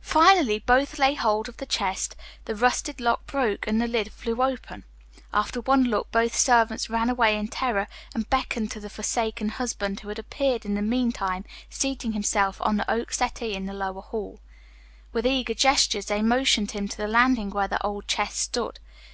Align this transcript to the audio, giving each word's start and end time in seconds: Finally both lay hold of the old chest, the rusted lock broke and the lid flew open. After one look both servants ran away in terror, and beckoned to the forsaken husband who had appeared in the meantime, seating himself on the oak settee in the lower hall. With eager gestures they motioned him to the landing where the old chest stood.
Finally 0.00 0.58
both 0.60 0.98
lay 0.98 1.12
hold 1.12 1.50
of 1.50 1.58
the 1.58 1.66
old 1.66 1.68
chest, 1.68 2.16
the 2.46 2.54
rusted 2.54 2.98
lock 2.98 3.26
broke 3.26 3.66
and 3.66 3.78
the 3.78 3.86
lid 3.86 4.10
flew 4.10 4.40
open. 4.40 4.84
After 5.34 5.60
one 5.60 5.84
look 5.84 6.10
both 6.10 6.34
servants 6.34 6.88
ran 6.88 7.10
away 7.10 7.36
in 7.36 7.48
terror, 7.48 7.86
and 8.14 8.26
beckoned 8.30 8.70
to 8.70 8.80
the 8.80 8.88
forsaken 8.88 9.50
husband 9.50 10.00
who 10.00 10.08
had 10.08 10.18
appeared 10.18 10.64
in 10.64 10.76
the 10.76 10.80
meantime, 10.80 11.44
seating 11.68 12.12
himself 12.12 12.56
on 12.62 12.78
the 12.78 12.90
oak 12.90 13.12
settee 13.12 13.52
in 13.52 13.66
the 13.66 13.74
lower 13.74 14.00
hall. 14.00 14.40
With 15.12 15.26
eager 15.26 15.52
gestures 15.52 16.06
they 16.06 16.22
motioned 16.22 16.70
him 16.70 16.88
to 16.88 16.96
the 16.96 17.06
landing 17.06 17.50
where 17.50 17.68
the 17.68 17.84
old 17.84 18.08
chest 18.08 18.38
stood. 18.40 18.78